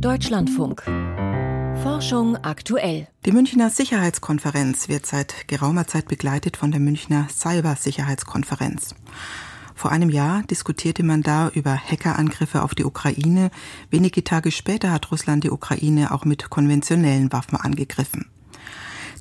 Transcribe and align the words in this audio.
Deutschlandfunk. 0.00 0.82
Forschung 1.82 2.36
aktuell. 2.36 3.08
Die 3.24 3.32
Münchner 3.32 3.70
Sicherheitskonferenz 3.70 4.88
wird 4.88 5.06
seit 5.06 5.48
geraumer 5.48 5.86
Zeit 5.86 6.06
begleitet 6.06 6.58
von 6.58 6.70
der 6.70 6.80
Münchner 6.80 7.28
Cybersicherheitskonferenz. 7.30 8.94
Vor 9.74 9.92
einem 9.92 10.10
Jahr 10.10 10.42
diskutierte 10.42 11.02
man 11.02 11.22
da 11.22 11.48
über 11.48 11.76
Hackerangriffe 11.76 12.62
auf 12.62 12.74
die 12.74 12.84
Ukraine. 12.84 13.50
Wenige 13.90 14.22
Tage 14.22 14.50
später 14.50 14.92
hat 14.92 15.10
Russland 15.10 15.44
die 15.44 15.50
Ukraine 15.50 16.12
auch 16.12 16.26
mit 16.26 16.50
konventionellen 16.50 17.32
Waffen 17.32 17.56
angegriffen. 17.56 18.26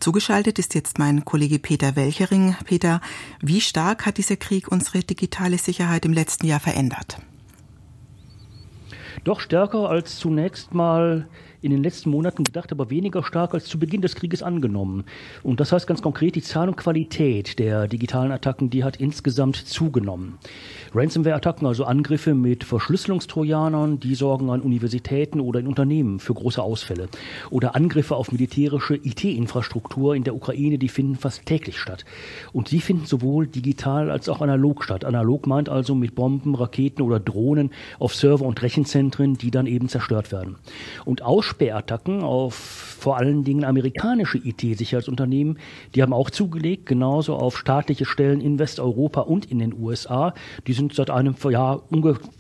Zugeschaltet 0.02 0.60
ist 0.60 0.76
jetzt 0.76 1.00
mein 1.00 1.24
Kollege 1.24 1.58
Peter 1.58 1.96
Welchering. 1.96 2.56
Peter, 2.66 3.00
wie 3.42 3.62
stark 3.62 4.06
hat 4.06 4.18
dieser 4.18 4.36
Krieg 4.36 4.68
unsere 4.68 5.00
digitale 5.00 5.58
Sicherheit 5.58 6.06
im 6.06 6.12
letzten 6.12 6.48
Jahr 6.48 6.60
verändert? 6.60 7.18
Doch 9.26 9.40
stärker 9.40 9.90
als 9.90 10.20
zunächst 10.20 10.76
mal 10.76 11.28
in 11.66 11.72
den 11.72 11.82
letzten 11.82 12.12
Monaten 12.12 12.44
gedacht, 12.44 12.72
aber 12.72 12.92
weniger 12.92 13.24
stark 13.24 13.56
als 13.56 13.66
zu 13.66 13.80
Beginn 13.80 14.02
des 14.02 14.14
Krieges 14.14 14.44
angenommen. 14.44 15.04
Und 15.42 15.60
das 15.60 15.72
heißt 15.72 15.88
ganz 15.88 16.04
konkret, 16.04 16.36
die 16.36 16.44
Zahl 16.44 16.68
und 16.70 16.78
Qualität 16.78 17.58
der 17.58 17.88
digitalen 17.88 18.32
Attacken, 18.32 18.70
die 18.70 18.84
hat 18.84 18.98
insgesamt 18.98 19.56
zugenommen. 19.56 20.38
Ransomware-Attacken, 20.94 21.66
also 21.66 21.86
Angriffe 21.86 22.36
mit 22.36 22.64
Verschlüsselungstrojanern, 22.64 24.00
die 24.00 24.14
sorgen 24.14 24.52
an 24.52 24.62
Universitäten 24.62 25.40
oder 25.40 25.60
in 25.60 25.66
Unternehmen 25.66 26.20
für 26.20 26.36
große 26.36 26.62
Ausfälle. 26.62 27.10
Oder 27.50 27.76
Angriffe 27.76 28.16
auf 28.16 28.32
militärische 28.32 28.96
IT-Infrastruktur 28.96 30.16
in 30.16 30.24
der 30.24 30.36
Ukraine, 30.36 30.78
die 30.78 30.88
finden 30.88 31.16
fast 31.16 31.48
täglich 31.48 31.80
statt. 31.80 32.06
Und 32.54 32.70
die 32.70 32.80
finden 32.80 33.08
sowohl 33.08 33.48
digital 33.48 34.12
als 34.12 34.30
auch 34.30 34.42
analog 34.42 34.84
statt. 34.84 35.04
Analog 35.04 35.48
meint 35.48 35.68
also 35.68 35.96
mit 35.96 36.14
Bomben, 36.14 36.54
Raketen 36.54 37.02
oder 37.02 37.20
Drohnen 37.20 37.72
auf 37.98 38.14
Server 38.14 38.46
und 38.46 38.62
Rechenzentren, 38.62 39.15
die 39.18 39.52
dann 39.52 39.68
eben 39.68 39.90
zerstört 39.90 40.32
werden. 40.32 40.58
Und 41.06 41.22
Aussperrattacken 41.22 42.22
auf 42.22 42.86
vor 43.06 43.18
allen 43.18 43.44
Dingen 43.44 43.64
amerikanische 43.64 44.40
IT-Sicherheitsunternehmen, 44.40 45.60
die 45.94 46.02
haben 46.02 46.14
auch 46.14 46.32
zugelegt, 46.32 46.88
genauso 46.88 47.36
auf 47.36 47.56
staatliche 47.58 48.06
Stellen 48.06 48.42
in 48.42 48.58
Westeuropa 48.58 49.22
und 49.22 49.46
in 49.52 49.60
den 49.60 49.74
USA. 49.80 50.34
Die 50.66 50.74
sind 50.74 50.96
seit 50.96 51.12
einem 51.12 51.36
Jahr 51.50 51.84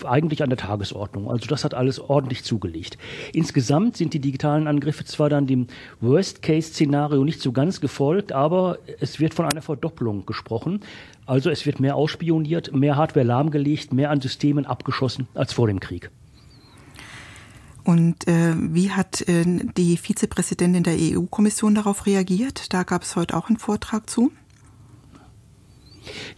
eigentlich 0.06 0.42
an 0.42 0.50
der 0.50 0.58
Tagesordnung. 0.58 1.30
Also 1.30 1.46
das 1.48 1.64
hat 1.64 1.76
alles 1.76 2.00
ordentlich 2.00 2.44
zugelegt. 2.44 2.98
Insgesamt 3.31 3.98
sind 3.98 4.14
die 4.14 4.20
digitalen 4.20 4.68
Angriffe 4.68 5.06
zwar 5.06 5.30
dann 5.30 5.46
dem 5.46 5.68
Worst-Case-Szenario 6.02 7.23
nicht 7.23 7.42
so 7.42 7.52
ganz 7.52 7.80
gefolgt, 7.80 8.31
aber 8.31 8.80
es 9.00 9.20
wird 9.20 9.36
von 9.36 9.46
einer 9.46 9.62
Verdopplung 9.62 10.26
gesprochen. 10.26 10.80
Also 11.28 11.50
es 11.50 11.66
wird 11.66 11.80
mehr 11.80 11.96
ausspioniert, 11.96 12.73
mehr 12.73 12.96
Hardware 12.96 13.26
lahmgelegt, 13.26 13.94
mehr 13.94 14.09
an 14.09 14.22
Systemen 14.22 14.66
abgeschossen 14.66 15.28
als 15.34 15.53
vor 15.53 15.68
dem 15.68 15.80
Krieg. 15.80 16.09
Und 17.86 18.28
äh, 18.28 18.55
wie 18.58 18.91
hat 18.91 19.22
äh, 19.30 19.45
die 19.45 19.97
Vizepräsidentin 19.97 20.83
der 20.83 20.97
EU-Kommission 20.97 21.75
darauf 21.75 22.08
reagiert? 22.08 22.73
Da 22.73 22.81
gab 22.81 23.03
es 23.03 23.16
heute 23.16 23.38
auch 23.38 23.47
einen 23.47 23.59
Vortrag 23.59 24.09
zu. 24.09 24.31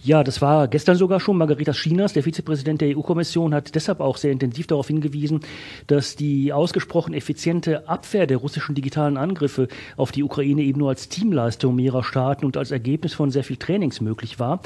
Ja, 0.03 0.23
das 0.23 0.41
war 0.41 0.67
gestern 0.67 0.95
sogar 0.95 1.19
schon. 1.19 1.37
Margarita 1.37 1.73
Schinas, 1.73 2.13
der 2.13 2.23
Vizepräsident 2.23 2.81
der 2.81 2.97
EU-Kommission, 2.97 3.53
hat 3.53 3.75
deshalb 3.75 3.99
auch 3.99 4.17
sehr 4.17 4.31
intensiv 4.31 4.67
darauf 4.67 4.87
hingewiesen, 4.87 5.41
dass 5.87 6.15
die 6.15 6.53
ausgesprochen 6.53 7.13
effiziente 7.13 7.87
Abwehr 7.87 8.27
der 8.27 8.37
russischen 8.37 8.75
digitalen 8.75 9.17
Angriffe 9.17 9.67
auf 9.95 10.11
die 10.11 10.23
Ukraine 10.23 10.61
eben 10.61 10.79
nur 10.79 10.89
als 10.89 11.09
Teamleistung 11.09 11.75
mehrerer 11.75 12.03
Staaten 12.03 12.45
und 12.45 12.57
als 12.57 12.71
Ergebnis 12.71 13.13
von 13.13 13.31
sehr 13.31 13.43
viel 13.43 13.57
Trainings 13.57 14.01
möglich 14.01 14.39
war. 14.39 14.61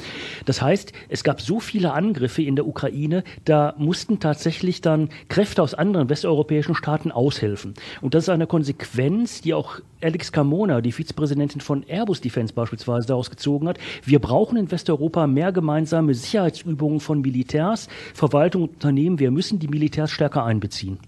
Das 0.46 0.62
heißt, 0.62 0.92
es 1.08 1.24
gab 1.24 1.40
so 1.40 1.60
viele 1.60 1.92
Angriffe 1.92 2.42
in 2.42 2.56
der 2.56 2.66
Ukraine, 2.66 3.24
da 3.44 3.74
mussten 3.78 4.20
tatsächlich 4.20 4.80
dann 4.80 5.08
Kräfte 5.28 5.62
aus 5.62 5.74
anderen 5.74 6.08
westeuropäischen 6.08 6.74
Staaten 6.74 7.10
aushelfen. 7.10 7.74
Und 8.00 8.14
das 8.14 8.24
ist 8.24 8.28
eine 8.28 8.46
Konsequenz, 8.46 9.40
die 9.40 9.54
auch 9.54 9.80
Alex 10.02 10.32
Carmona, 10.32 10.80
die 10.80 10.92
Vizepräsidentin 10.92 11.60
von 11.60 11.84
Airbus 11.86 12.20
Defense 12.20 12.52
beispielsweise, 12.52 13.06
daraus 13.06 13.30
gezogen 13.30 13.68
hat. 13.68 13.78
Wir 14.04 14.18
brauchen 14.18 14.56
in 14.56 14.70
Westeuropa 14.70 14.91
mehr 15.26 15.52
gemeinsame 15.52 16.14
Sicherheitsübungen 16.14 17.00
von 17.00 17.20
Militärs, 17.20 17.88
Verwaltung 18.14 18.62
und 18.64 18.74
Unternehmen. 18.74 19.18
Wir 19.18 19.30
müssen 19.30 19.58
die 19.58 19.68
Militärs 19.68 20.10
stärker 20.10 20.44
einbeziehen. 20.44 20.98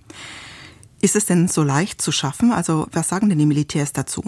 Ist 1.01 1.17
es 1.17 1.27
denn 1.27 1.49
so 1.49 1.63
leicht 1.63 2.01
zu 2.01 2.13
schaffen? 2.13 2.53
Also 2.53 2.87
was 2.93 3.09
sagen 3.09 3.29
denn 3.29 3.39
die 3.39 3.47
Militärs 3.47 3.93
dazu? 3.93 4.23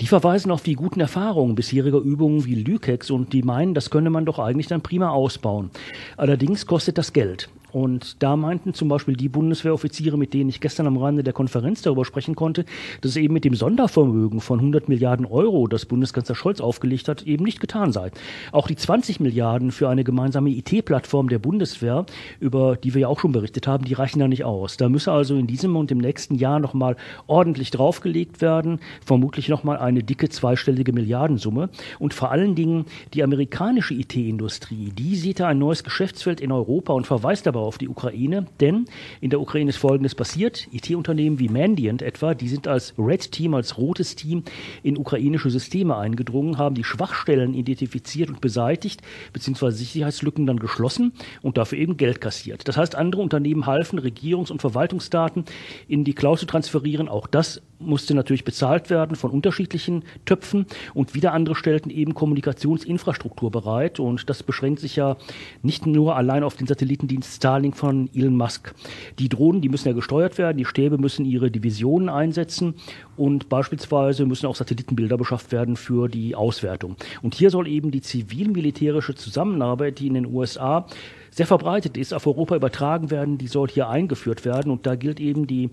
Die 0.00 0.06
verweisen 0.06 0.50
auf 0.50 0.62
die 0.62 0.74
guten 0.74 1.00
Erfahrungen 1.00 1.54
bisheriger 1.54 1.98
Übungen 1.98 2.44
wie 2.44 2.56
Lükex 2.56 3.10
und 3.10 3.32
die 3.32 3.42
meinen, 3.42 3.74
das 3.74 3.90
könne 3.90 4.10
man 4.10 4.26
doch 4.26 4.38
eigentlich 4.38 4.66
dann 4.66 4.82
prima 4.82 5.10
ausbauen. 5.10 5.70
Allerdings 6.16 6.66
kostet 6.66 6.98
das 6.98 7.12
Geld. 7.12 7.48
Und 7.72 8.22
da 8.22 8.36
meinten 8.36 8.74
zum 8.74 8.88
Beispiel 8.88 9.16
die 9.16 9.30
Bundeswehroffiziere, 9.30 10.18
mit 10.18 10.34
denen 10.34 10.50
ich 10.50 10.60
gestern 10.60 10.86
am 10.86 10.98
Rande 10.98 11.22
der 11.22 11.32
Konferenz 11.32 11.80
darüber 11.80 12.04
sprechen 12.04 12.34
konnte, 12.34 12.66
dass 13.00 13.16
eben 13.16 13.32
mit 13.32 13.44
dem 13.44 13.54
Sondervermögen 13.54 14.40
von 14.40 14.58
100 14.58 14.88
Milliarden 14.88 15.24
Euro, 15.24 15.66
das 15.66 15.86
Bundeskanzler 15.86 16.34
Scholz 16.34 16.60
aufgelegt 16.60 17.08
hat, 17.08 17.22
eben 17.22 17.44
nicht 17.44 17.60
getan 17.60 17.90
sei. 17.92 18.10
Auch 18.52 18.66
die 18.66 18.76
20 18.76 19.20
Milliarden 19.20 19.72
für 19.72 19.88
eine 19.88 20.04
gemeinsame 20.04 20.50
IT-Plattform 20.50 21.30
der 21.30 21.38
Bundeswehr, 21.38 22.04
über 22.40 22.76
die 22.76 22.92
wir 22.92 23.02
ja 23.02 23.08
auch 23.08 23.20
schon 23.20 23.32
berichtet 23.32 23.66
haben, 23.66 23.84
die 23.84 23.94
reichen 23.94 24.18
da 24.18 24.28
nicht 24.28 24.44
aus. 24.44 24.76
Da 24.76 24.90
müsse 24.90 25.10
also 25.10 25.34
in 25.36 25.46
diesem 25.46 25.74
und 25.76 25.90
im 25.90 25.98
nächsten 25.98 26.34
Jahr 26.34 26.60
nochmal 26.60 26.96
ordentlich 27.26 27.70
draufgelegt 27.70 28.42
werden, 28.42 28.80
vermutlich 29.04 29.48
nochmal 29.48 29.78
eine 29.78 30.02
dicke 30.02 30.28
zweistellige 30.28 30.92
Milliardensumme. 30.92 31.70
Und 31.98 32.12
vor 32.12 32.30
allen 32.30 32.54
Dingen 32.54 32.84
die 33.14 33.22
amerikanische 33.22 33.94
IT-Industrie, 33.94 34.92
die 34.96 35.16
sieht 35.16 35.40
da 35.40 35.48
ein 35.48 35.58
neues 35.58 35.84
Geschäftsfeld 35.84 36.40
in 36.42 36.52
Europa 36.52 36.92
und 36.92 37.06
verweist 37.06 37.48
aber 37.48 37.61
auf 37.64 37.78
die 37.78 37.88
Ukraine, 37.88 38.46
denn 38.60 38.86
in 39.20 39.30
der 39.30 39.40
Ukraine 39.40 39.70
ist 39.70 39.76
Folgendes 39.76 40.14
passiert. 40.14 40.68
IT-Unternehmen 40.72 41.38
wie 41.38 41.48
Mandiant 41.48 42.02
etwa, 42.02 42.34
die 42.34 42.48
sind 42.48 42.68
als 42.68 42.94
Red 42.98 43.32
Team, 43.32 43.54
als 43.54 43.78
rotes 43.78 44.16
Team 44.16 44.42
in 44.82 44.98
ukrainische 44.98 45.50
Systeme 45.50 45.96
eingedrungen, 45.96 46.58
haben 46.58 46.74
die 46.74 46.84
Schwachstellen 46.84 47.54
identifiziert 47.54 48.28
und 48.28 48.40
beseitigt, 48.40 49.02
beziehungsweise 49.32 49.78
Sicherheitslücken 49.78 50.46
dann 50.46 50.58
geschlossen 50.58 51.12
und 51.42 51.58
dafür 51.58 51.78
eben 51.78 51.96
Geld 51.96 52.20
kassiert. 52.20 52.68
Das 52.68 52.76
heißt, 52.76 52.94
andere 52.94 53.22
Unternehmen 53.22 53.66
halfen, 53.66 53.98
Regierungs- 53.98 54.50
und 54.50 54.60
Verwaltungsdaten 54.60 55.44
in 55.88 56.04
die 56.04 56.14
Cloud 56.14 56.38
zu 56.38 56.46
transferieren. 56.46 57.08
Auch 57.08 57.26
das 57.26 57.62
musste 57.82 58.14
natürlich 58.14 58.44
bezahlt 58.44 58.90
werden 58.90 59.16
von 59.16 59.30
unterschiedlichen 59.30 60.04
Töpfen 60.24 60.66
und 60.94 61.14
wieder 61.14 61.32
andere 61.32 61.54
stellten 61.54 61.90
eben 61.90 62.14
Kommunikationsinfrastruktur 62.14 63.50
bereit 63.50 64.00
und 64.00 64.28
das 64.30 64.42
beschränkt 64.42 64.80
sich 64.80 64.96
ja 64.96 65.16
nicht 65.62 65.86
nur 65.86 66.16
allein 66.16 66.44
auf 66.44 66.56
den 66.56 66.66
Satellitendienst 66.66 67.34
Starlink 67.52 67.76
von 67.76 68.08
Elon 68.14 68.34
Musk. 68.34 68.74
Die 69.18 69.28
Drohnen, 69.28 69.60
die 69.60 69.68
müssen 69.68 69.86
ja 69.86 69.92
gesteuert 69.92 70.38
werden, 70.38 70.56
die 70.56 70.64
Stäbe 70.64 70.96
müssen 70.96 71.26
ihre 71.26 71.50
Divisionen 71.50 72.08
einsetzen 72.08 72.76
und 73.18 73.50
beispielsweise 73.50 74.24
müssen 74.24 74.46
auch 74.46 74.56
Satellitenbilder 74.56 75.18
beschafft 75.18 75.52
werden 75.52 75.76
für 75.76 76.08
die 76.08 76.34
Auswertung. 76.34 76.96
Und 77.20 77.34
hier 77.34 77.50
soll 77.50 77.68
eben 77.68 77.90
die 77.90 78.00
zivil-militärische 78.00 79.14
Zusammenarbeit, 79.14 79.98
die 79.98 80.06
in 80.06 80.14
den 80.14 80.24
USA 80.24 80.86
sehr 81.32 81.46
verbreitet 81.46 81.96
ist, 81.96 82.12
auf 82.12 82.26
Europa 82.26 82.54
übertragen 82.54 83.10
werden, 83.10 83.38
die 83.38 83.48
soll 83.48 83.68
hier 83.68 83.88
eingeführt 83.88 84.44
werden. 84.44 84.70
Und 84.70 84.86
da 84.86 84.94
gilt 84.94 85.18
eben 85.18 85.46
die 85.46 85.70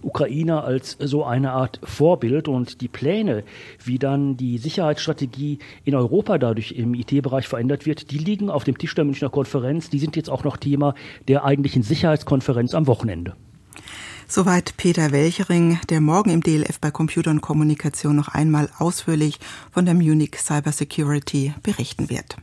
Ukraine 0.00 0.64
als 0.64 0.96
so 0.98 1.24
eine 1.24 1.52
Art 1.52 1.78
Vorbild. 1.84 2.48
Und 2.48 2.80
die 2.80 2.88
Pläne, 2.88 3.44
wie 3.84 3.98
dann 3.98 4.36
die 4.36 4.58
Sicherheitsstrategie 4.58 5.58
in 5.84 5.94
Europa 5.94 6.38
dadurch 6.38 6.72
im 6.72 6.94
IT-Bereich 6.94 7.46
verändert 7.46 7.86
wird, 7.86 8.10
die 8.10 8.18
liegen 8.18 8.50
auf 8.50 8.64
dem 8.64 8.78
Tisch 8.78 8.94
der 8.94 9.04
Münchner 9.04 9.28
Konferenz. 9.28 9.90
Die 9.90 9.98
sind 9.98 10.16
jetzt 10.16 10.30
auch 10.30 10.44
noch 10.44 10.56
Thema 10.56 10.94
der 11.28 11.44
eigentlichen 11.44 11.82
Sicherheitskonferenz 11.82 12.74
am 12.74 12.86
Wochenende. 12.86 13.36
Soweit 14.28 14.78
Peter 14.78 15.12
Welchering, 15.12 15.78
der 15.90 16.00
morgen 16.00 16.30
im 16.30 16.42
DLF 16.42 16.80
bei 16.80 16.90
Computer 16.90 17.30
und 17.30 17.42
Kommunikation 17.42 18.16
noch 18.16 18.28
einmal 18.28 18.70
ausführlich 18.78 19.38
von 19.70 19.84
der 19.84 19.92
Munich 19.94 20.36
Cybersecurity 20.38 21.52
berichten 21.62 22.08
wird. 22.08 22.36